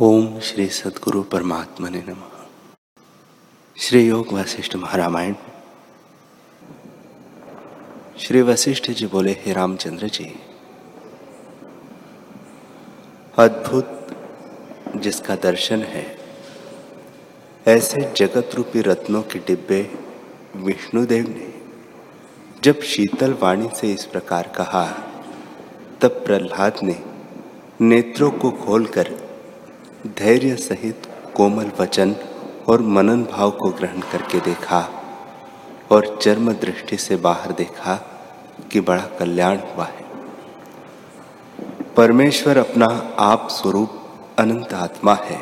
[0.00, 2.22] ओम श्री सदगुरु परमात्मा ने नम।
[3.76, 5.34] श्री योग वशिष्ठ महारामायण।
[8.18, 10.40] श्री वशिष्ठ जी बोले, हे रामचंद्र जी,
[13.38, 14.06] अद्भुत
[14.96, 16.18] जिसका दर्शन है,
[17.66, 19.98] ऐसे जगत रूपी रत्नों के डिब्बे
[20.56, 21.54] विष्णुदेव ने
[22.64, 24.84] जब शीतल वाणी से इस प्रकार कहा,
[26.00, 27.02] तब प्रहलाद ने
[27.80, 29.25] नेत्रों को खोलकर
[30.06, 31.02] धैर्य सहित,
[31.34, 32.16] कोमल वचन
[32.68, 34.88] और मनन भाव को ग्रहण करके देखा
[35.90, 37.94] और चर्म दृष्टि से बाहर देखा
[38.72, 40.04] कि बड़ा कल्याण हुआ है।
[41.96, 44.02] परमेश्वर अपना आप स्वरूप
[44.38, 45.40] अनंत आत्मा है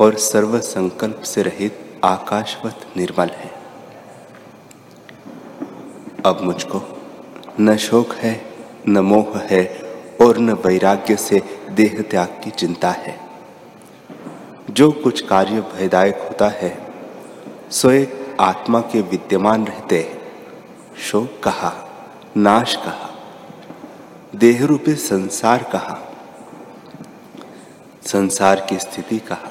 [0.00, 3.50] और सर्व संकल्प से रहित आकाशवत निर्मल है।
[6.26, 6.82] अब मुझको
[7.60, 8.46] न शोक है,
[8.88, 9.64] न मोह है
[10.20, 13.21] और न वैराग्य से देह त्याग की चिंता है।
[14.72, 16.70] जो कुछ कार्य भयदायक होता है
[17.70, 20.20] सो एक आत्मा के विद्यमान रहते हैं।
[21.00, 21.72] शोक कहा,
[22.36, 23.08] नाश कहा
[24.36, 25.98] देह रूपी संसार कहा,
[28.02, 29.50] संसार की स्थिति कहा,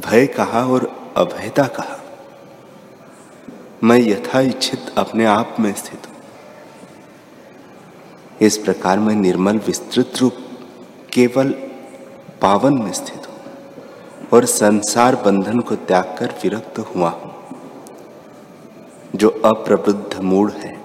[0.00, 0.86] भय कहा और
[1.16, 1.98] अभयता कहा।
[3.84, 6.16] मैं यथा इच्छित अपने आप में स्थित हूँ।
[8.40, 10.36] इस प्रकार मैं निर्मल विस्तृत रूप,
[11.12, 11.50] केवल
[12.42, 13.21] पावन में स्थित
[14.32, 17.32] और संसार बंधन को त्याग कर विरक्त हुआ हूँ।
[19.16, 20.80] जो अप्रबुद्ध मूड है,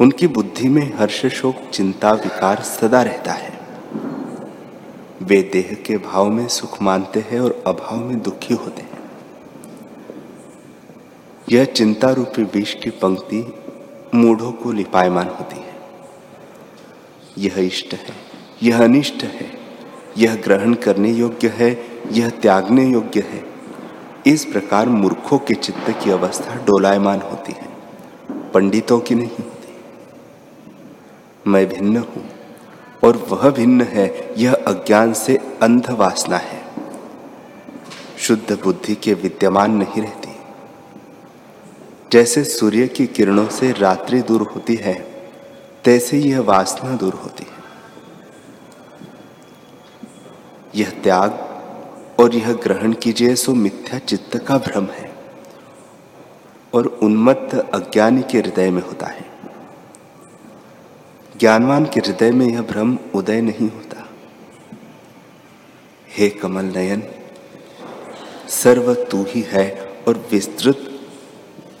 [0.00, 3.58] उनकी बुद्धि में हर्ष शोक, चिंता, विकार सदा रहता है।
[5.22, 8.98] वे देह के भाव में सुख मानते हैं और अभाव में दुखी होते हैं।
[11.50, 13.54] यह चिंता रूपी विष की पंक्ति
[14.14, 15.74] मूढ़ों को लिपायमान होती है।
[17.38, 18.14] यह इष्ट है,
[18.62, 19.50] यह अनिष्ट है,
[20.18, 23.44] यह ग्रहण करने योग्य है यह त्यागने योग्य है।
[24.26, 27.68] इस प्रकार मूर्खों के चित्त की अवस्था डोलायमान होती है।
[28.50, 29.76] पंडितों की नहीं होती।
[31.46, 32.30] मैं भिन्न हूँ,
[33.04, 36.64] और वह भिन्न है, यह अज्ञान से अंध वासना है।
[38.18, 40.28] शुद्ध बुद्धि के विद्यमान नहीं रहती।
[42.12, 44.94] जैसे सूर्य की किरणों से रात्रि दूर होती है,
[45.84, 47.58] तैसे यह वासना दूर होती है।
[50.74, 51.47] यह त्याग
[52.18, 55.10] और यह ग्रहण कीजिए, सो मिथ्या चित्त का भ्रम है
[56.74, 59.26] और उन्मत्त अज्ञानी के हृदय में होता है।
[61.40, 64.08] ज्ञानवान के हृदय में यह भ्रम उदय नहीं होता।
[66.08, 67.02] हे कमल नयन,
[68.48, 71.00] सर्व तू ही है और विस्तृत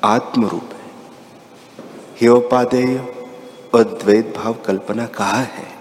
[0.04, 0.90] आत्म रूप है।
[2.20, 2.96] हे उपादेय
[3.74, 5.77] और द्वैत भाव कल्पना कहा है?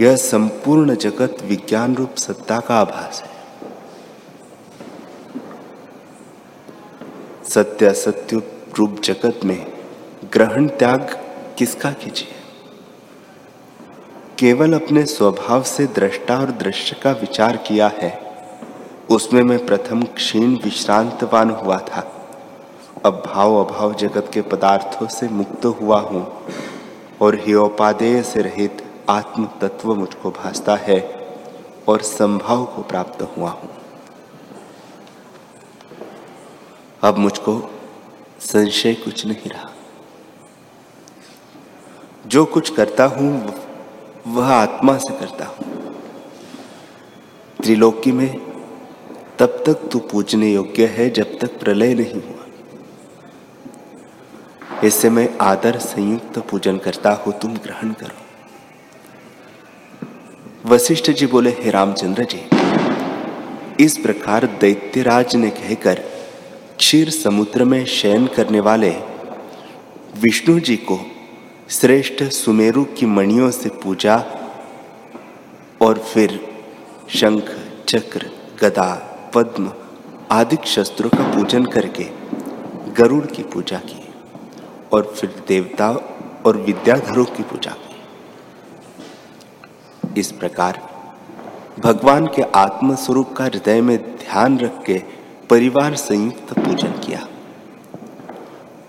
[0.00, 3.30] यह संपूर्ण जगत विज्ञान रूप सत्ता का आभास है।
[7.44, 8.42] सत्य असत्य
[8.78, 9.66] रूप जगत में
[10.32, 11.00] ग्रहण त्याग
[11.58, 12.34] किसका कीजिए?
[14.38, 18.12] केवल अपने स्वभाव से दृष्टा और दृश्य का विचार किया है,
[19.10, 22.00] उसमें मैं प्रथम क्षीण विश्रांतवान हुआ था।
[23.04, 26.26] अब भाव अभाव जगत के पदार्थों से मुक्त हुआ हूँ
[27.20, 28.81] और हियोपादेय से रहित
[29.12, 31.00] आत्म तत्व मुझको भासता है
[31.88, 33.70] और संभाव को प्राप्त हुआ हूँ।
[37.02, 37.54] अब मुझको
[38.40, 39.70] संशय कुछ नहीं रहा।
[42.26, 43.30] जो कुछ करता हूँ,
[44.26, 45.66] वह आत्मा से करता हूँ।
[47.58, 48.30] त्रिलोकी में
[49.38, 52.44] तब तक तू पूजने योग्य है जब तक प्रलय नहीं हुआ।
[54.84, 58.21] इससे मैं आदर संयुक्त पूजन करता हूँ, तुम ग्रहण करो।
[60.72, 62.38] वशिष्ठ जी बोले, हे रामचंद्र जी,
[63.84, 66.00] इस प्रकार दैत्यराज ने कहकर
[66.78, 68.90] क्षीर समुद्र में शयन करने वाले
[70.22, 70.98] विष्णु जी को
[71.70, 74.16] श्रेष्ठ सुमेरु की मणियों से पूजा
[75.82, 76.40] और फिर
[77.08, 77.54] शंख,
[77.88, 78.30] चक्र,
[78.60, 78.90] गदा,
[79.34, 79.72] पद्म
[80.30, 82.08] आदि शस्त्रों का पूजन करके
[82.94, 84.02] गरुड़ की पूजा की
[84.92, 85.90] और फिर देवता
[86.46, 87.91] और विद्याधरों की पूजा की।
[90.18, 90.80] इस प्रकार।
[91.78, 94.98] भगवान के आत्म स्वरूप का हृदय में ध्यान रख के
[95.50, 97.28] परिवार संयुक्त पूजन किया।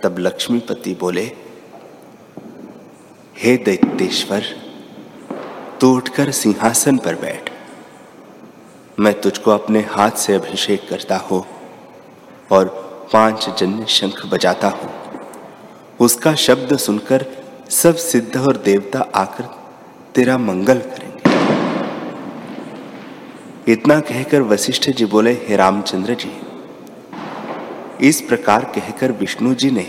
[0.04, 1.32] तब लक्ष्मीपति बोले,
[3.38, 4.44] हे दैत्येश्वर,
[5.82, 7.50] तू उठकर सिंहासन पर बैठ।
[9.00, 11.46] मैं तुझको अपने हाथ से अभिषेक करता हूँ
[12.52, 12.68] और
[13.14, 14.92] पाँच जन्य शंख बजाता हूँ।
[16.00, 17.26] उसका शब्द सुनकर
[17.70, 19.44] सब सिद्ध और देवता आकर
[20.16, 21.13] तेरा मंगल करें।
[23.68, 26.32] इतना कहकर वशिष्ठ जी बोले, हे रामचंद्र जी,
[28.08, 29.86] इस प्रकार कहकर विष्णु जी ने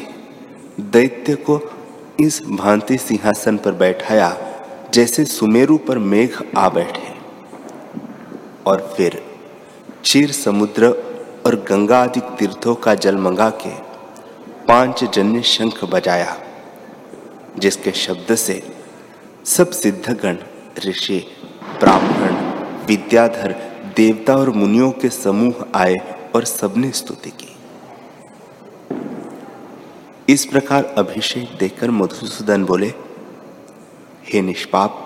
[0.81, 1.61] दैत्य को
[2.21, 4.37] इस भांति सिंहासन पर बैठाया,
[4.95, 7.13] जैसे सुमेरु पर मेघ आ बैठे।
[8.67, 9.21] और फिर
[10.05, 10.91] चीर समुद्र
[11.47, 13.75] और गंगा आदि तीर्थों का जल मंगा के
[14.69, 16.37] पाँच जन्य शंख बजाया,
[17.59, 18.63] जिसके शब्द से
[19.47, 20.37] सब सिद्धगण,
[20.87, 21.25] ऋषि,
[21.81, 22.44] ब्राह्मण
[22.87, 23.53] विद्याधर,
[23.97, 25.97] देवता और मुनियों के समूह आए
[26.35, 27.57] और सबने स्तुति की।
[30.29, 32.93] इस प्रकार अभिषेक देकर मधुसूदन बोले,
[34.25, 35.01] हे निष्पाप,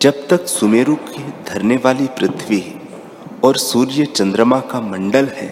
[0.00, 2.80] जब तक सुमेरु की धरने वाली पृथ्वी
[3.44, 5.48] और सूर्य चंद्रमा का मंडल है,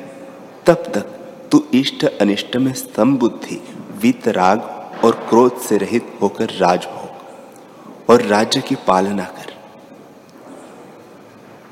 [0.67, 1.13] तब तक
[1.53, 3.63] तू इष्ट अनिष्ट में समबुद्धि
[4.03, 4.61] वितराग
[5.05, 9.56] और क्रोध से रहित होकर राजभोग और राज्य की पालना कर।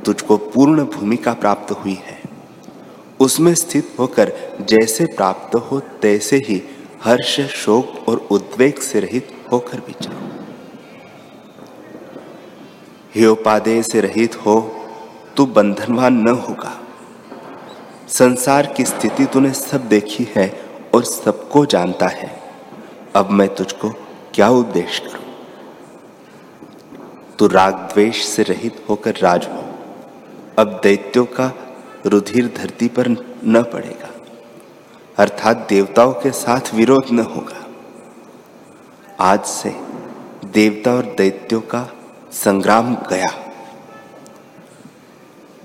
[0.06, 2.22] तुझको पूर्ण भूमिका प्राप्त हुई है।
[3.20, 6.62] उसमें स्थित होकर जैसे प्राप्त हो, तैसे ही
[7.04, 10.24] हर्ष, शोक और उद्वेग से रहित होकर विचरो
[13.26, 14.86] उपादेय से रहित हो,
[15.36, 16.80] तू बंधनवान न होगा।
[18.08, 20.60] संसार की स्थिति तूने सब देखी है
[20.94, 22.42] और सबको जानता है।
[23.16, 23.88] अब मैं तुझको
[24.34, 25.24] क्या उपदेश करूँ?
[27.38, 29.63] तू राग द्वेष से रहित होकर राज हो।
[30.58, 31.52] अब दैत्यों का
[32.06, 33.08] रुधिर धरती पर
[33.44, 34.10] न पड़ेगा।
[35.16, 37.66] अर्थात देवताओं के साथ विरोध न होगा।
[39.20, 39.70] आज से
[40.44, 41.90] देवता और दैत्यों का
[42.32, 43.52] संग्राम गया।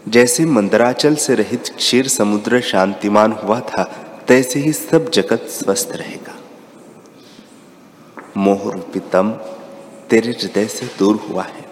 [0.07, 3.83] जैसे मंदराचल से रहित क्षीर समुद्र शांतिमान हुआ था,
[4.27, 6.36] तैसे ही सब जगत स्वस्थ रहेगा।
[8.38, 9.31] मोह रूपी तम
[10.09, 11.65] तेरे हृदय से दूर हुआ है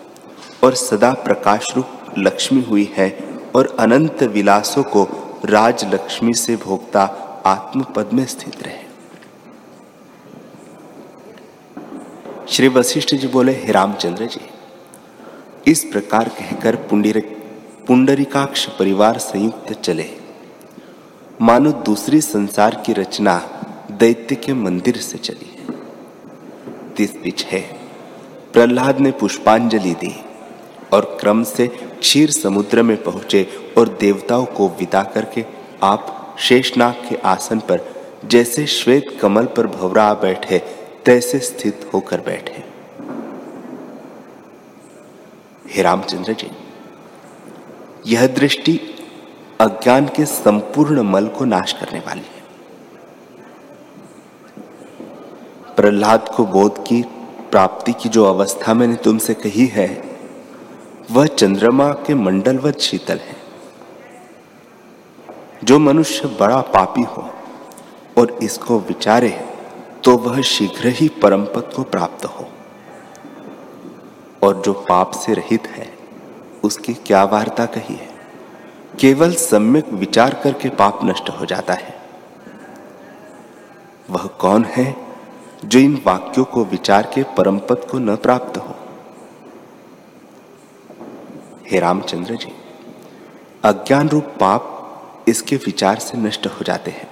[0.63, 3.09] और सदा प्रकाश रूप लक्ष्मी हुई है
[3.55, 5.03] और अनंत विलासों को
[5.45, 7.03] राज लक्ष्मी से भोगता
[7.45, 8.85] आत्म पद में स्थित रहे।
[12.49, 14.41] श्री वशिष्ठ जी बोले, हे रामचंद्र जी,
[15.67, 16.75] इस प्रकार कहकर
[17.87, 20.09] पुंडरिकाक्ष परिवार संयुक्त चले।
[21.41, 23.37] मानो दूसरी संसार की रचना
[23.91, 25.51] दैत्य के मंदिर से चली
[26.97, 27.59] तीस पीछे
[28.53, 30.15] प्रहलाद ने पुष्पांजलि दी।
[30.93, 33.47] और क्रम से क्षीर समुद्र में पहुँचे
[33.77, 35.45] और देवताओं को विदा करके
[35.83, 37.79] आप शेषनाग के आसन पर,
[38.25, 40.57] जैसे श्वेत कमल पर भवरा बैठे,
[41.05, 42.63] तैसे स्थित होकर बैठे।
[45.67, 46.49] हे रामचंद्र जी,
[48.07, 48.79] यह दृष्टि
[49.61, 52.45] अज्ञान के संपूर्ण मल को नाश करने वाली है।
[55.75, 57.01] प्रहलाद को बोध की,
[57.51, 60.06] प्राप्ति की जो अवस्था मैंने तुमसे कही है
[61.09, 63.35] वह चंद्रमा के मंडलवत शीतल है,
[65.63, 67.23] जो मनुष्य बड़ा पापी हो
[68.17, 69.29] और इसको विचारे
[70.03, 72.47] तो वह शीघ्र ही परम पद को प्राप्त हो।
[74.43, 75.87] और जो पाप से रहित है,
[76.63, 78.09] उसकी क्या वार्ता कही है?
[78.99, 81.95] केवल सम्यक विचार करके पाप नष्ट हो जाता है।
[84.09, 84.95] वह कौन है,
[85.65, 88.75] जो इन वाक्यों को विचार के परम पद को न प्राप्त हो?
[91.71, 92.51] हे रामचंद्र जी
[93.63, 97.07] अज्ञान रूप पाप इसके विचार से नष्ट हो जाते हैं,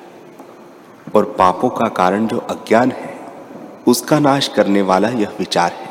[1.15, 3.13] और पापों का कारण जो अज्ञान है,
[3.87, 5.89] उसका नाश करने वाला यह विचार है।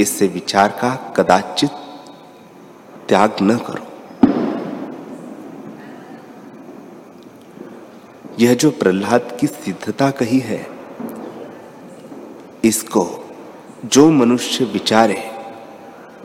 [0.00, 1.70] इससे विचार का कदाचित
[3.08, 3.86] त्याग न करो।
[8.40, 10.66] यह जो प्रहलाद की सिद्धता कही है,
[12.64, 13.06] इसको
[13.84, 15.29] जो मनुष्य विचारे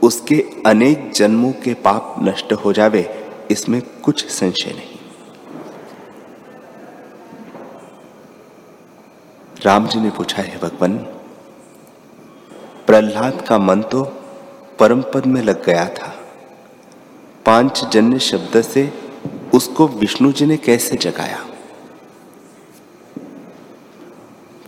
[0.06, 0.36] उसके
[0.66, 3.04] अनेक जन्मों के पाप नष्ट हो जावे,
[3.52, 4.94] इसमें कुछ संशय नहीं।
[9.66, 10.98] राम जी ने पूछा, है भगवान,
[12.88, 14.04] प्रहलाद का मन तो
[14.80, 16.14] परम पद में लग गया था।
[17.46, 18.92] पाँच जन्य शब्द से
[19.54, 21.46] उसको विष्णु जी ने कैसे जगाया?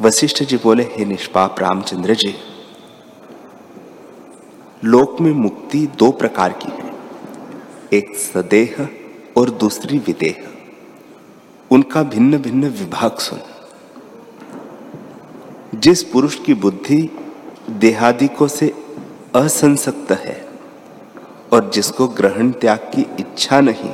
[0.01, 2.35] वशिष्ठ जी बोले, हे निष्पाप रामचंद्र जी
[4.85, 6.93] लोक में मुक्ति दो प्रकार की है।
[7.93, 8.89] एक सदेह
[9.37, 10.47] और दूसरी विदेह।
[11.71, 13.39] उनका भिन्न भिन्न विभाग सुन।
[15.79, 17.19] जिस पुरुष की बुद्धि
[17.69, 18.73] देहादिकों से
[19.35, 20.47] असंसक्त है
[21.53, 23.93] और जिसको ग्रहण त्याग की इच्छा नहीं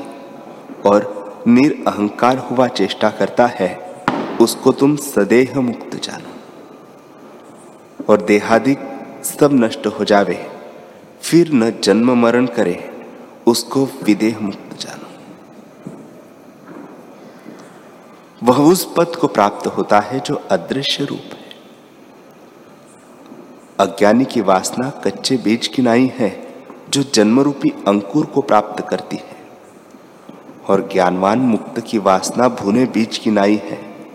[0.86, 4.04] और निरअहकार हुआ चेष्टा करता है,
[4.42, 6.34] उसको तुम सदेह मुक्त जानो।
[8.10, 8.80] और देहादिक
[9.24, 10.53] सब नष्ट हो जावे।
[11.34, 13.06] फिर न जन्म मरण करे,
[13.48, 15.08] उसको विदेह मुक्त जानो।
[18.44, 21.56] वह उस पद को प्राप्त होता है जो अदृश्य रूप है।
[23.80, 26.54] अज्ञानी की वासना कच्चे बीज की नाई है,
[26.90, 29.36] जो जन्म रूपी अंकुर को प्राप्त करती है।
[30.68, 34.08] और ज्ञानवान मुक्त की वासना भुने बीज की नाई है,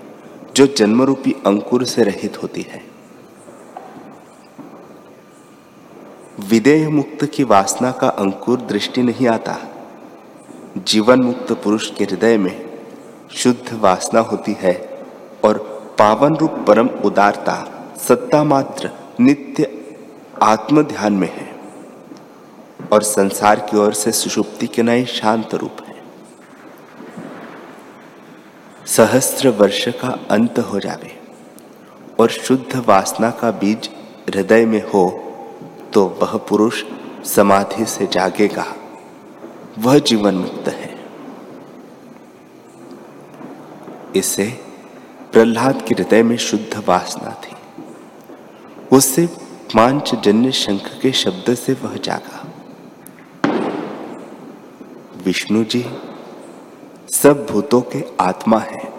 [0.56, 2.97] जो जन्म रूपी अंकुर से रहित होती है।
[6.48, 9.56] विदेह मुक्त की वासना का अंकुर दृष्टि नहीं आता।
[10.78, 12.68] जीवन मुक्त पुरुष के हृदय में
[13.32, 15.04] शुद्ध वासना होती है
[15.44, 15.58] और
[15.98, 17.56] पावन रूप परम उदारता
[18.08, 18.90] सत्ता मात्र
[19.20, 19.84] नित्य
[20.42, 21.48] आत्म ध्यान में है
[22.92, 25.94] और संसार की ओर से सुषुप्ति के नए शांत रूप है।
[28.86, 31.18] सहस्त्र वर्ष का अंत हो जावे
[32.20, 33.90] और शुद्ध वासना का बीज
[34.28, 35.27] हृदय में हो
[35.98, 36.84] तो वह पुरुष
[37.24, 38.74] समाधि से जागेगा
[39.78, 40.98] वह जीवन मुक्त है।
[44.16, 44.60] इसे
[45.32, 47.56] प्रहलाद के हृदय में शुद्ध वासना थी।
[48.92, 49.26] उससे
[49.74, 52.46] पांचजन्य शंख के शब्द से वह जागा।
[55.24, 55.86] विष्णु जी,
[57.10, 58.92] सब भूतों के आत्मा है।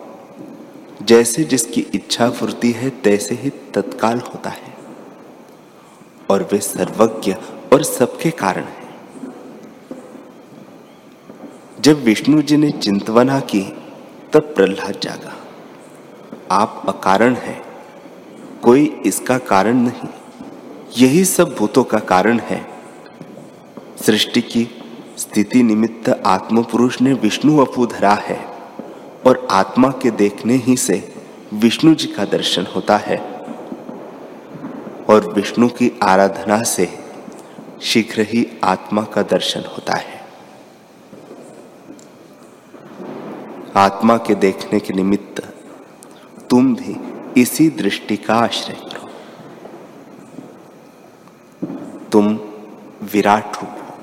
[1.01, 4.78] जैसे जिसकी इच्छा फुरती है, तैसे ही तत्काल होता है।
[6.29, 7.35] और वे सर्वज्ञ
[7.73, 8.89] और सबके कारण हैं।
[11.81, 13.61] जब विष्णु जी ने चिंतवना की,
[14.33, 15.35] तब प्रहलाद जागा।
[16.51, 17.63] आप अकारण हैं,
[18.63, 20.09] कोई इसका कारण नहीं।
[20.97, 22.65] यही सब भूतों का कारण है।
[24.05, 24.67] सृष्टि की
[25.17, 28.45] स्थिति निमित्त आत्म पुरुष ने विष्णु अपू धरा है,
[29.27, 31.13] और आत्मा के देखने ही से
[31.53, 33.28] विष्णु जी का दर्शन होता है।
[35.09, 36.99] और विष्णु की आराधना से
[37.81, 40.25] शीघ्र ही आत्मा का दर्शन होता है।
[43.75, 45.53] आत्मा के देखने के निमित्त
[46.49, 49.09] तुम भी इसी दृष्टि का आश्रय करो।
[52.11, 52.39] तुम
[53.03, 53.95] विराट रूप हो।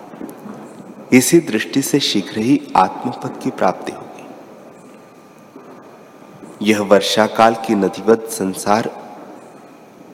[1.12, 4.26] इसी दृष्टि से शीघ्र ही आत्मपद की प्राप्ति होगी।
[6.70, 9.05] यह वर्षा काल की नदीवत संसार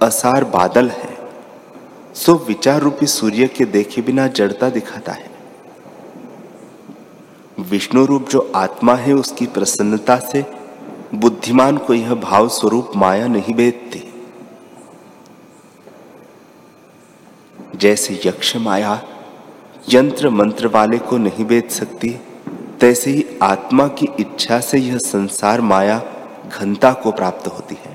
[0.03, 1.17] असार बादल है,
[2.15, 5.31] सो विचार रूपी सूर्य के देखे बिना जड़ता दिखाता है।
[7.61, 10.45] विष्णु रूप जो आत्मा है, उसकी प्रसन्नता से
[11.15, 14.03] बुद्धिमान को यह भाव स्वरूप माया नहीं बेचती
[17.77, 19.01] जैसे यक्ष माया
[19.89, 22.11] यंत्र मंत्र वाले को नहीं बेच सकती,
[22.81, 26.01] तैसे ही आत्मा की इच्छा से यह संसार माया
[26.53, 27.92] घनता को प्राप्त होती है।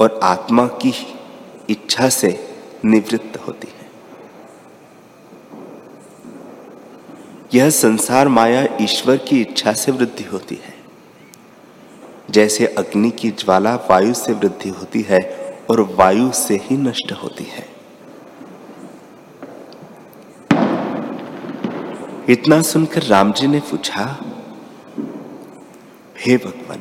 [0.00, 1.16] और आत्मा की
[1.70, 3.86] इच्छा से निवृत्त होती है।
[7.54, 10.74] यह संसार माया ईश्वर की इच्छा से वृद्धि होती है।
[12.30, 15.18] जैसे अग्नि की ज्वाला वायु से वृद्धि होती है
[15.70, 17.66] और वायु से ही नष्ट होती है।
[22.28, 24.04] इतना सुनकर राम जी ने पूछा,
[26.18, 26.80] हे भगवान,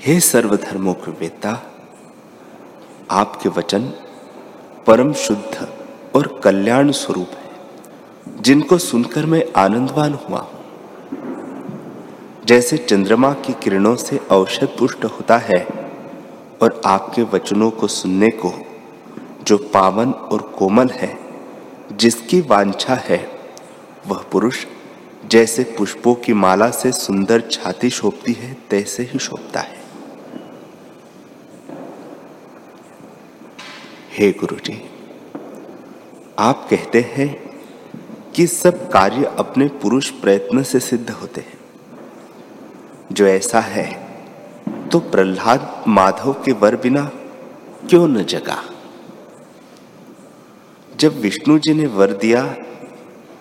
[0.00, 1.69] हे सर्वधर्मों के वेता
[3.10, 3.82] आपके वचन
[4.86, 5.66] परम शुद्ध
[6.16, 10.58] और कल्याण स्वरूप है, जिनको सुनकर मैं आनंदवान हुआ हूँ।
[12.46, 15.64] जैसे चंद्रमा की किरणों से औषध पुष्ट होता है
[16.62, 18.52] और आपके वचनों को सुनने को
[19.46, 21.16] जो पावन और कोमल है,
[21.92, 23.18] जिसकी वांछा है,
[24.06, 24.64] वह पुरुष
[25.26, 29.79] जैसे पुष्पों की माला से सुंदर छाती शोभती है, तैसे ही शोभता है।
[34.12, 34.90] हे गुरु जी
[36.38, 37.28] आप कहते हैं
[38.34, 41.58] कि सब कार्य अपने पुरुष प्रयत्न से सिद्ध होते हैं।
[43.12, 43.86] जो ऐसा है
[44.92, 47.04] तो प्रहलाद माधव के वर बिना
[47.90, 48.62] क्यों न जगा?
[50.96, 52.42] जब विष्णु जी ने वर दिया,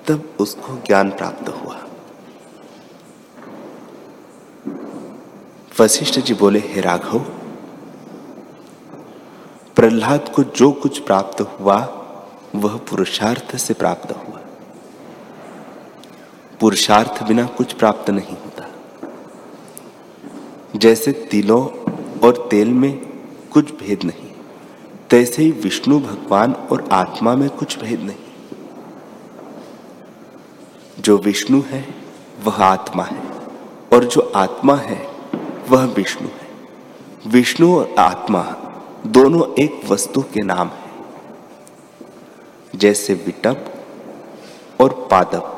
[0.07, 1.77] तब उसको ज्ञान प्राप्त हुआ।
[5.79, 7.25] वशिष्ठ जी बोले, हे राघव
[9.79, 11.77] प्रहलाद को जो कुछ प्राप्त हुआ,
[12.55, 14.39] वह पुरुषार्थ से प्राप्त हुआ।
[16.59, 18.65] पुरुषार्थ बिना कुछ प्राप्त नहीं होता।
[20.75, 21.67] जैसे तिलों
[22.19, 23.05] और तेल में
[23.53, 24.31] कुछ भेद नहीं,
[25.09, 28.53] तैसे ही विष्णु भगवान और आत्मा में कुछ भेद नहीं।
[31.00, 31.95] जो विष्णु है,
[32.43, 33.24] वह आत्मा है,
[33.93, 35.07] और जो आत्मा है,
[35.69, 36.50] वह विष्णु है।
[37.27, 38.55] विष्णु और आत्मा
[39.08, 40.91] दोनों एक वस्तु के नाम है,
[42.75, 43.74] जैसे विटप
[44.82, 45.56] और पादप।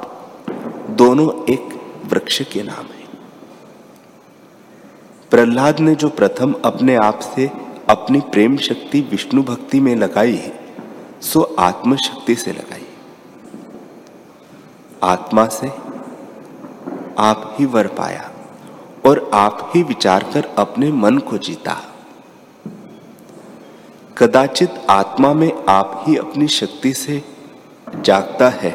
[0.90, 1.70] दोनों एक
[2.06, 3.08] वृक्ष के नाम है।
[5.32, 7.52] प्रहलाद ने जो प्रथम अपने आप से
[7.90, 10.76] अपनी प्रेम शक्ति विष्णु भक्ति में लगाई है,
[11.22, 12.86] सो आत्म शक्ति से लगाई।
[15.04, 15.68] आत्मा से
[17.18, 18.32] आप ही वर पाया
[19.06, 21.91] और आप ही विचार कर अपने मन को जीता।
[24.22, 27.24] कदाचित आत्मा में आप ही अपनी शक्ति से
[28.02, 28.72] जागता है,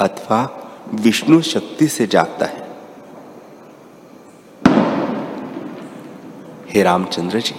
[0.00, 0.60] अथवा
[0.94, 2.68] विष्णु शक्ति से जागता है।
[6.70, 7.54] हे रामचंद्र जी,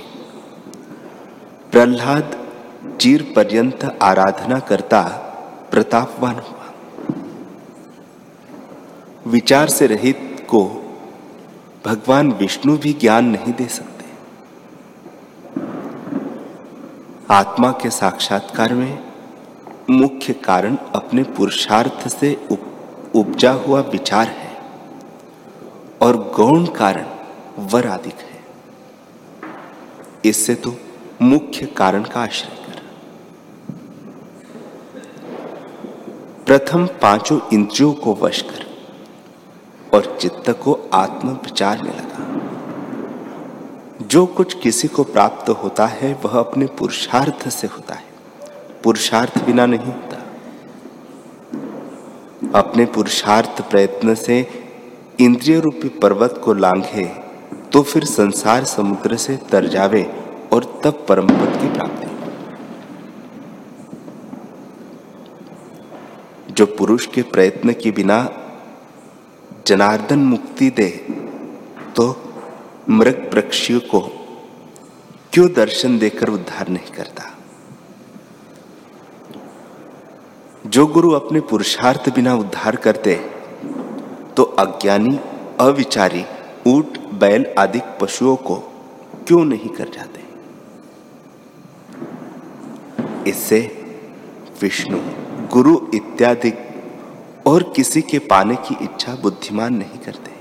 [1.72, 2.48] प्रहलाद
[3.02, 5.02] चीर पर्यंत आराधना करता
[5.72, 6.74] प्रतापवान हुआ।
[9.28, 10.66] विचार से रहित को
[11.86, 13.93] भगवान विष्णु भी ज्ञान नहीं दे सकते।
[17.32, 19.00] आत्मा के साक्षात्कार में
[19.90, 22.34] मुख्य कारण अपने पुरुषार्थ से
[23.16, 24.52] उपजा हुआ विचार है
[26.02, 27.06] और गौण कारण
[27.66, 28.42] वर आदिक है।
[30.26, 30.76] इससे तो
[31.22, 32.82] मुख्य कारण का आश्रय कर।
[36.46, 38.66] प्रथम पाँचों इंद्रियों को वश कर
[39.94, 42.03] और चित्त को आत्म विचार में
[44.14, 48.04] जो कुछ किसी को प्राप्त होता है, वह अपने पुरुषार्थ से होता है।
[48.84, 50.18] पुरुषार्थ बिना नहीं होता।
[52.60, 54.36] अपने पुरुषार्थ प्रयत्न से
[55.20, 57.06] इंद्रिय रूपी पर्वत को लांघे
[57.74, 60.04] तो फिर संसार समुद्र से तर जावे
[60.54, 62.08] और तब परम पद की प्राप्ति।
[66.54, 68.20] जो पुरुष के प्रयत्न के बिना
[69.68, 70.90] जनार्दन मुक्ति दे
[71.96, 72.06] तो
[72.90, 74.00] मृग प्रक्षियों को
[75.34, 77.30] क्यों दर्शन देकर उद्धार नहीं करता?
[80.66, 83.16] जो गुरु अपने पुरुषार्थ बिना उद्धार करते
[84.38, 85.20] तो अज्ञानी,
[85.60, 86.26] अविचारी,
[86.68, 88.56] ऊट, बैल आदि पशुओं को
[89.28, 90.24] क्यों नहीं कर जाते?
[93.30, 93.62] इससे
[94.62, 95.00] विष्णु,
[95.48, 96.54] गुरु इत्यादि
[97.46, 100.33] और किसी के पाने की इच्छा बुद्धिमान नहीं करते।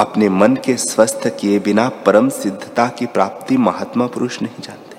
[0.00, 4.92] अपने मन के स्वस्थ किए बिना परम सिद्धता की प्राप्ति महात्मा पुरुष नहीं जानते।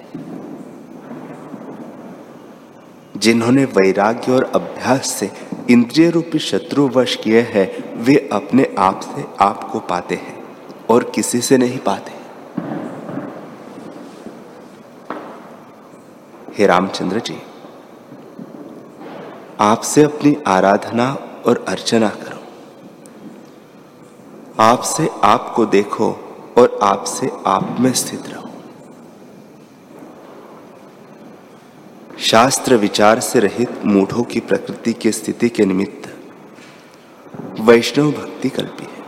[3.19, 5.31] जिन्होंने वैराग्य और अभ्यास से
[5.69, 10.43] इंद्रिय रूपी शत्रु वश किए हैं, वे अपने आप से आप को पाते हैं
[10.89, 12.11] और किसी से नहीं पाते।
[16.57, 17.37] हे रामचंद्र जी,
[19.59, 21.13] आपसे अपनी आराधना
[21.45, 22.32] और अर्चना करो।
[24.59, 26.07] आपसे आपको देखो
[26.57, 28.49] और आपसे आप में स्थित रहो।
[32.19, 36.15] शास्त्र विचार से रहित मूढ़ों की प्रकृति की स्थिति के निमित्त
[37.59, 39.01] वैष्णव भक्ति कल्पी है।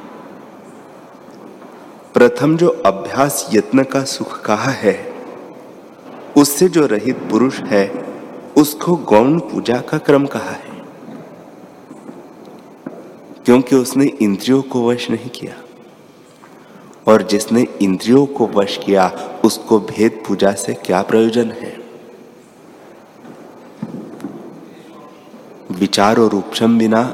[2.14, 5.14] प्रथम जो अभ्यास यत्न का सुख कहा है,
[6.38, 7.88] उससे जो रहित पुरुष है,
[8.58, 10.75] उसको गौण पूजा का क्रम कहा है।
[13.46, 15.54] क्योंकि उसने इंद्रियों को वश नहीं किया।
[17.08, 19.12] और जिसने इंद्रियों को वश किया,
[19.46, 21.78] उसको भेद पूजा से क्या प्रयोजन है?
[25.72, 27.14] विचार और उपशम बिना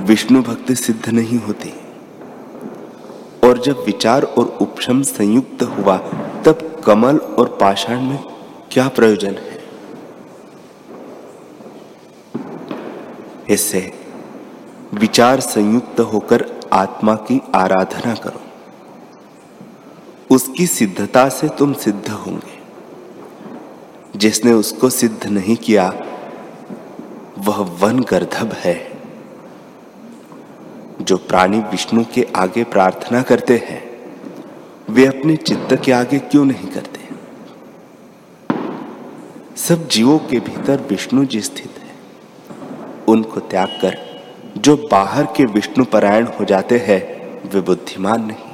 [0.00, 1.72] विष्णु भक्ति सिद्ध नहीं होती।
[3.44, 5.96] और जब विचार और उपशम संयुक्त हुआ,
[6.46, 8.24] तब कमल और पाषाण में
[8.72, 9.49] क्या प्रयोजन है?
[13.50, 13.92] इससे
[14.94, 18.40] विचार संयुक्त होकर आत्मा की आराधना करो।
[20.34, 22.60] उसकी सिद्धता से तुम सिद्ध होंगे।
[24.18, 25.92] जिसने उसको सिद्ध नहीं किया,
[27.38, 28.98] वह वन गर्धब है,
[31.00, 33.90] जो प्राणी विष्णु के आगे प्रार्थना करते हैं,
[34.90, 37.00] वे अपने चित्त के आगे क्यों नहीं करते?
[39.56, 41.79] सब जीवों के भीतर विष्णु जी स्थित
[43.10, 43.98] उनको त्याग कर,
[44.56, 48.50] जो बाहर के विष्णु परायण हो जाते हैं, वे बुद्धिमान नहीं।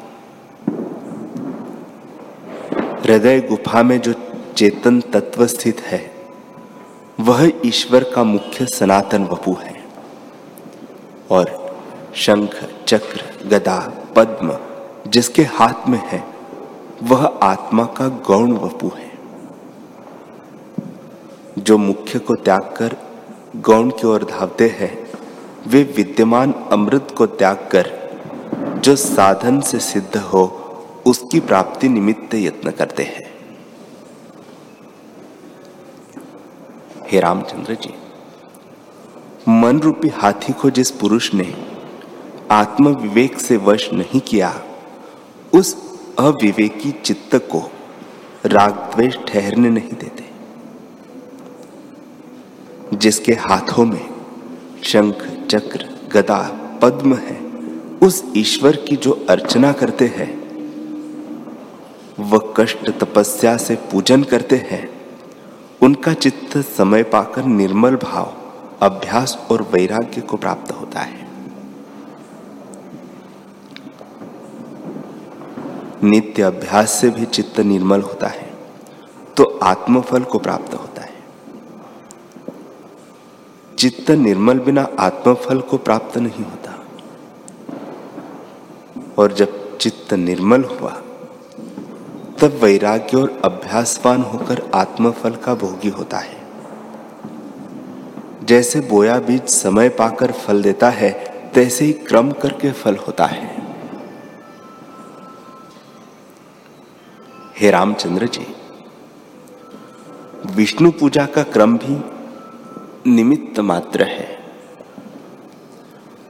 [3.02, 4.14] हृदय गुफा में जो
[4.56, 6.10] चेतन तत्व स्थित है,
[7.20, 9.84] वह ईश्वर का मुख्य सनातन वपु है।
[11.30, 11.76] और
[12.14, 14.58] शंख, चक्र, गदा, पद्म,
[15.10, 16.24] जिसके हाथ में है,
[17.02, 19.12] वह आत्मा का गौण वपु है।
[21.58, 22.96] जो मुख्य को त्याग कर
[23.54, 24.90] गौण की ओर धावते हैं।
[25.66, 27.90] वे विद्यमान अमृत को त्याग कर,
[28.84, 30.42] जो साधन से सिद्ध हो,
[31.06, 33.24] उसकी प्राप्ति निमित्त यत्न करते हैं।
[37.08, 37.94] हे रामचंद्र जी,
[39.48, 41.54] मन रूपी हाथी को जिस पुरुष ने
[42.50, 44.52] आत्म विवेक से वश नहीं किया,
[45.54, 45.76] उस
[46.18, 47.62] अविवेकी चित्त को
[48.46, 50.25] राग द्वेष ठहरने नहीं देते।
[52.96, 54.08] जिसके हाथों में
[54.82, 56.40] शंख, चक्र, गदा,
[56.82, 57.36] पद्म है,
[58.02, 60.30] उस ईश्वर की जो अर्चना करते हैं,
[62.20, 64.88] वह कष्ट तपस्या से पूजन करते हैं।
[65.82, 68.32] उनका चित्त समय पाकर निर्मल भाव,
[68.82, 71.24] अभ्यास और वैराग्य को प्राप्त होता है।
[76.04, 78.50] नित्य अभ्यास से भी चित्त निर्मल होता है
[79.36, 80.85] तो आत्मफल को प्राप्त होता है।
[83.78, 86.84] चित्त निर्मल बिना आत्मफल को प्राप्त नहीं होता।
[89.18, 90.90] और जब चित्त निर्मल हुआ,
[92.40, 96.46] तब वैराग्य और अभ्यासवान होकर आत्मफल का भोगी होता है।
[98.44, 101.10] जैसे बोया बीज समय पाकर फल देता है,
[101.54, 103.62] तैसे ही क्रम करके फल होता है।
[107.58, 108.46] हे रामचंद्र जी,
[110.46, 112.15] विष्णु पूजा का क्रम भी
[113.06, 114.38] निमित्त मात्र है।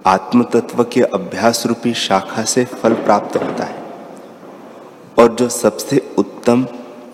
[0.06, 3.82] आत्म तत्व के अभ्यास रूपी शाखा से फल प्राप्त होता है।
[5.18, 6.64] और जो सबसे उत्तम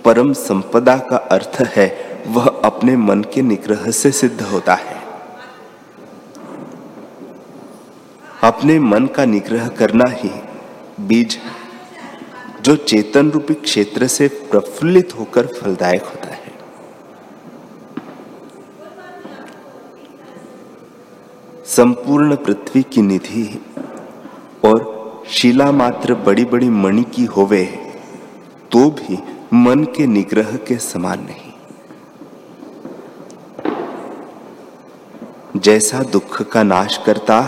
[0.05, 5.03] परम संपदा का अर्थ है, वह अपने मन के निग्रह से सिद्ध होता है।
[8.45, 10.31] अपने मन का निग्रह करना ही
[11.01, 11.39] बीज
[12.63, 16.43] जो चेतन रूपी क्षेत्र से प्रफुल्लित होकर फलदायक होता है
[21.73, 23.45] संपूर्ण पृथ्वी की निधि
[24.65, 27.65] और शिला मात्र बड़ी बड़ी मणि की होवे
[28.73, 29.19] तो भी
[29.55, 31.53] मन के निग्रह के समान नहीं।
[35.61, 37.41] जैसा दुख का नाश करता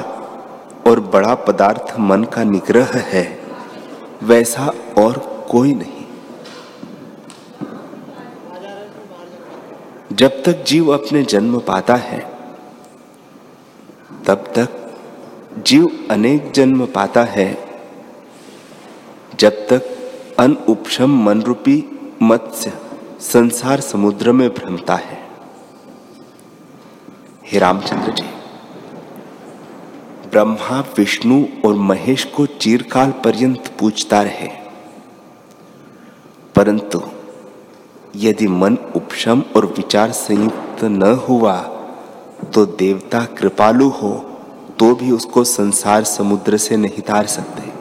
[0.86, 3.26] और बड़ा पदार्थ मन का निग्रह है,
[4.22, 5.18] वैसा और
[5.50, 6.04] कोई नहीं।
[10.12, 12.33] जब तक जीव अपने जन्म पाता है
[14.26, 14.94] तब तक
[15.58, 17.58] जीव अनेक जन्म पाता है।
[19.40, 19.82] जब तक
[20.38, 21.84] अन उपशम मन रूपी
[22.22, 22.72] मत्स्य
[23.20, 25.28] संसार समुद्र में भ्रमता है।
[27.46, 28.24] हे रामचंद्र जी,
[30.30, 34.48] ब्रह्मा, विष्णु और महेश को चीरकाल पर्यंत पूछता रहे।
[36.54, 37.02] परंतु
[38.16, 41.73] यदि मन उपशम और विचार संयुक्त न हुआ
[42.44, 44.12] तो देवता कृपालु हो
[44.78, 47.72] तो भी उसको संसार समुद्र से नहीं तार सकते।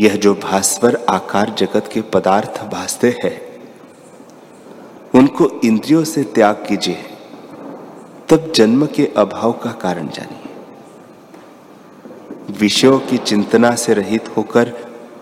[0.00, 3.36] यह जो भास्वर आकार जगत के पदार्थ भासते हैं,
[5.14, 7.02] उनको इंद्रियों से त्याग कीजिए,
[8.28, 10.38] तब जन्म के अभाव का कारण जानिए।
[12.60, 14.72] विषयों की चिंतना से रहित होकर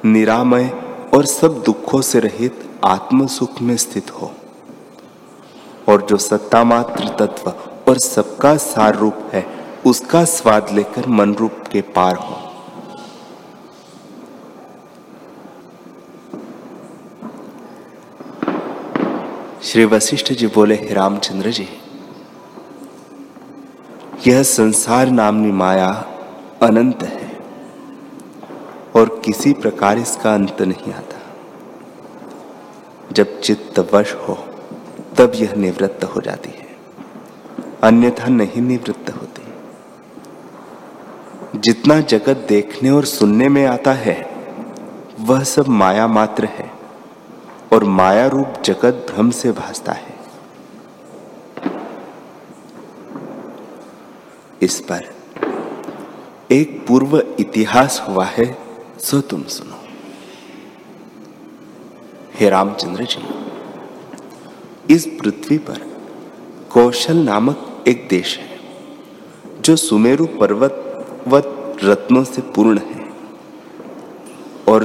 [0.05, 0.71] निरामय
[1.15, 4.31] और सब दुखों से रहित आत्म सुख में स्थित हो।
[5.89, 7.51] और जो सत्ता मात्र तत्व
[7.89, 9.47] और सबका सार रूप है,
[9.87, 12.37] उसका स्वाद लेकर मन रूप के पार हो।
[19.63, 21.69] श्री वशिष्ठ जी बोले, हे रामचंद्र जी,
[24.27, 25.91] यह संसार नामनी माया
[26.63, 27.20] अनंत है।
[29.01, 31.21] और किसी प्रकार इसका अंत नहीं आता।
[33.13, 34.35] जब चित्त वश हो,
[35.19, 36.77] तब यह निवृत्त हो जाती है।
[37.83, 39.43] अन्यथा नहीं निवृत्त होती।
[41.59, 44.31] जितना जगत देखने और सुनने में आता है,
[45.21, 46.71] वह सब माया मात्र है
[47.73, 50.15] और माया रूप जगत भ्रम से भासता है।
[54.63, 55.15] इस पर
[56.51, 58.70] एक पूर्व इतिहास हुआ है
[59.01, 59.77] सो तुम सुनो।
[62.35, 63.21] हे रामचंद्र जी,
[64.95, 65.79] इस पृथ्वी पर
[66.71, 68.59] कौशल नामक एक देश है,
[69.61, 71.43] जो सुमेरु पर्वत व
[71.85, 73.09] रत्नों से पूर्ण है,
[74.69, 74.85] और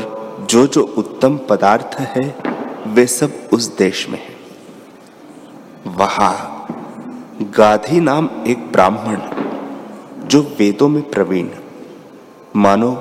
[0.49, 2.23] जो जो उत्तम पदार्थ है,
[2.87, 4.35] वे सब उस देश में है।
[5.97, 6.67] वहाँ
[7.57, 9.19] गाधी नाम एक ब्राह्मण,
[10.27, 11.49] जो वेदों में प्रवीण,
[12.55, 12.93] मानो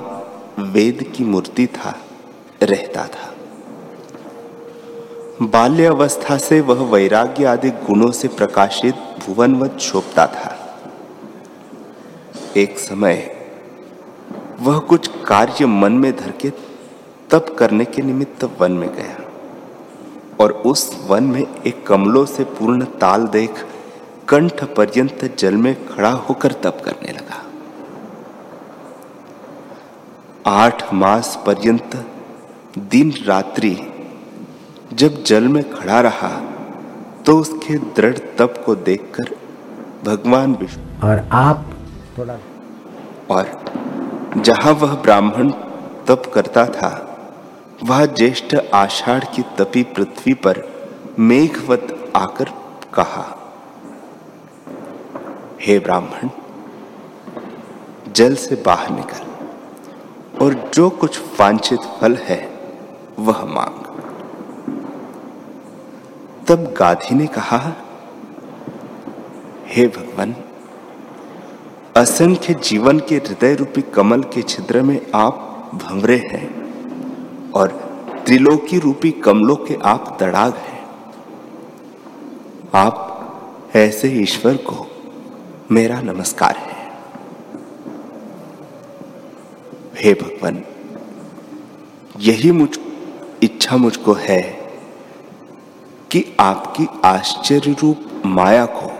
[0.59, 1.99] वेद की मूर्ति था,
[2.63, 3.35] रहता था।
[5.41, 10.79] बाल्य अवस्था से वह वैराग्य आदि गुणों से प्रकाशित भुवनवत शोभता था।
[12.57, 13.47] एक समय
[14.59, 16.49] वह कुछ कार्य मन में धर के
[17.29, 19.19] तप करने के निमित्त वन में गया
[20.39, 23.65] और उस वन में एक कमलों से पूर्ण ताल देख
[24.29, 27.44] कंठ पर्यंत जल में खड़ा होकर तप करने लगा।
[30.47, 31.95] आठ मास पर्यंत
[32.77, 33.77] दिन रात्रि
[34.93, 36.29] जब जल में खड़ा रहा
[37.25, 39.35] तो उसके दृढ़ तप को देखकर
[40.03, 41.65] भगवान विष्णु और आप
[42.17, 42.37] थोड़ा
[43.29, 43.63] और
[44.37, 45.49] जहाँ वह ब्राह्मण
[46.07, 46.91] तप करता था
[47.83, 50.63] वह ज्येष्ठ आषाढ़ की तपी पृथ्वी पर
[51.19, 52.49] मेघवत आकर
[52.93, 53.27] कहा
[55.61, 56.29] हे ब्राह्मण
[58.15, 59.34] जल से बाहर निकल।
[60.45, 62.59] और जो कुछ वांछित फल है,
[63.19, 63.85] वह मांग।
[66.47, 67.73] तब गाधी ने कहा,
[69.67, 70.35] हे भगवान,
[71.97, 75.35] असंख्य जीवन के हृदय रूपी कमल के छिद्र में आप
[75.73, 76.47] भंवरे हैं
[77.51, 77.67] और
[78.25, 80.85] त्रिलोकी रूपी कमलों के आप तड़ाग हैं।
[82.73, 83.01] आप
[83.75, 84.87] ऐसे ईश्वर को
[85.71, 86.64] मेरा नमस्कार है।
[90.05, 90.63] हे भगवान,
[92.19, 92.79] यही मुझ,
[93.43, 94.41] इच्छा मुझको है
[96.11, 98.91] कि आपकी आश्चर्य रूप माया को,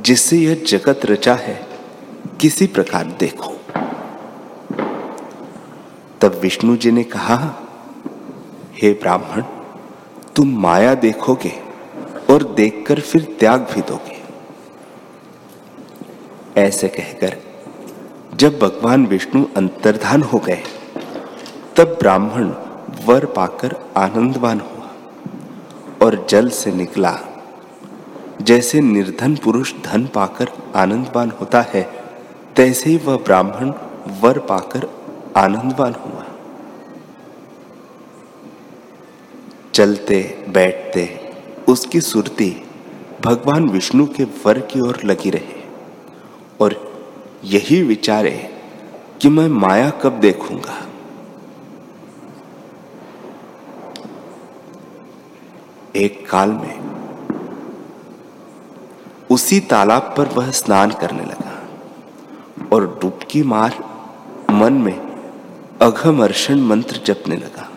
[0.00, 1.66] जिससे यह जगत रचा है,
[2.40, 3.52] किसी प्रकार देखो।
[6.20, 7.54] तब विष्णु जी ने कहा,
[8.82, 9.42] हे ब्राह्मण,
[10.36, 11.52] तुम माया देखोगे
[12.30, 14.22] और देखकर फिर त्याग भी दोगे।
[16.60, 17.43] ऐसे कहकर
[18.36, 20.62] जब भगवान विष्णु अंतर्धान हो गए,
[21.76, 22.50] तब ब्राह्मण
[23.06, 24.90] वर पाकर आनंदवान हुआ
[26.02, 27.18] और जल से निकला।
[28.42, 31.82] जैसे निर्धन पुरुष धन पाकर आनंदवान होता है,
[32.56, 33.72] तैसे ही वह ब्राह्मण
[34.20, 34.90] वर पाकर
[35.36, 36.24] आनंदवान हुआ।
[39.74, 41.32] चलते, बैठते,
[41.68, 42.62] उसकी सुरती
[43.24, 45.62] भगवान विष्णु के वर की ओर लगी रहे
[46.60, 46.93] और
[47.44, 48.30] यही विचारे
[49.22, 50.76] कि मैं माया कब देखूँगा?
[55.96, 56.80] एक काल में
[59.30, 61.62] उसी तालाब पर वह स्नान करने लगा
[62.72, 63.78] और डुबकी मार
[64.50, 64.98] मन में
[65.82, 67.68] अघमर्षण मंत्र जपने लगा।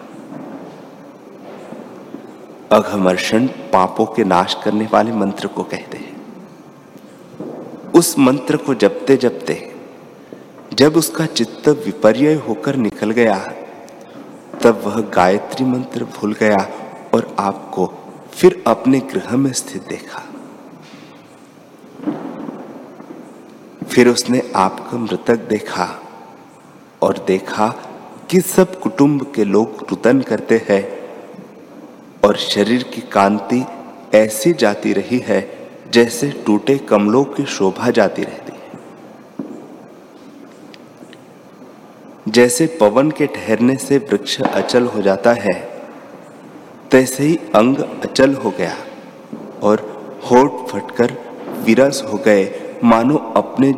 [2.71, 6.06] अघमर्षण पापों के नाश करने वाले मंत्र को कहते हैं।
[7.97, 9.73] उस मंत्र को जपते जपते,
[10.73, 13.37] जब उसका चित्त विपर्य होकर निकल गया,
[14.63, 16.57] तब वह गायत्री मंत्र भूल गया
[17.13, 17.93] और आपको
[18.31, 20.23] फिर अपने गृह में स्थित देखा।
[23.87, 25.99] फिर उसने आपका मृतक देखा
[27.01, 27.67] और देखा
[28.31, 30.83] कि सब कुटुंब के लोग रुदन करते हैं
[32.23, 33.65] और शरीर की कांति
[34.13, 35.56] ऐसी जाती रही है
[35.93, 38.57] जैसे टूटे कमलों की शोभा जाती रहती है।
[42.27, 45.53] जैसे पवन के ठहरने से वृक्ष अचल हो जाता है,
[46.91, 48.75] तैसे ही अंग अचल हो गया
[49.63, 49.81] और
[50.31, 51.13] होठ फटकर
[51.63, 53.75] विरस हो गए, मानो अपने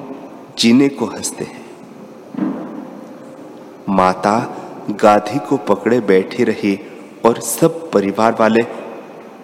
[0.57, 1.65] जीने को हँसते हैं।
[3.89, 4.55] माता
[4.91, 6.79] गाधी को पकड़े बैठी रही
[7.25, 8.78] और सब परिवार वाले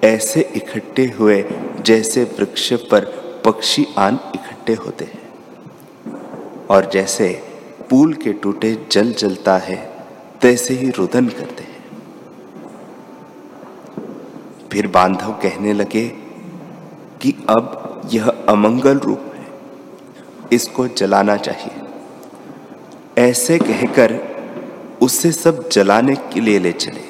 [0.06, 1.44] ऐसे इकट्ठे हुए
[1.86, 3.06] जैसे वृक्ष पर
[3.46, 5.24] पक्षी आन इकट्ठे होते हैं।
[6.70, 7.30] और जैसे
[7.90, 9.78] पुल के टूटे जल जलता है,
[10.42, 11.74] तैसे ही रुदन करते हैं।
[14.72, 16.08] फिर बांधव कहने लगे
[17.22, 19.46] कि अब यह अमंगल रूप है,
[20.54, 21.82] इसको जलाना चाहिए।
[23.18, 24.20] ऐसे कहकर
[25.02, 27.04] उससे सब जलाने के लिए ले चले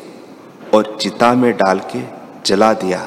[0.74, 3.02] और चिता में डाल के जला दिया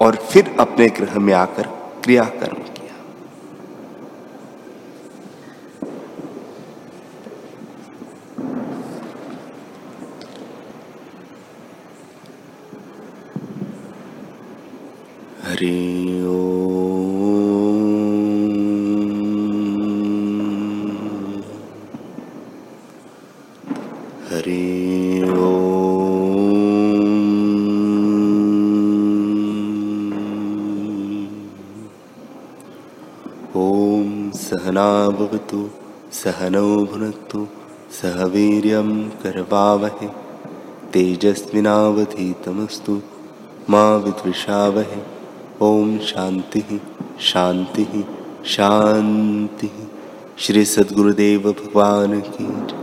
[0.00, 1.66] और फिर अपने ग्रह में आकर
[2.04, 2.59] क्रियाकर्म किया
[36.24, 37.46] सहनौ भुनक्तु,
[38.02, 38.64] सह वीर
[39.22, 40.08] कर्वावहे।
[40.92, 43.00] तेजस्विनावधीतमस्तु,
[43.70, 45.20] मा विद्विषावहे।
[45.62, 46.80] ओम शांति
[47.20, 48.04] शांति
[48.46, 49.70] शांति
[50.38, 52.79] श्री सद्गुरुदेव भगवान की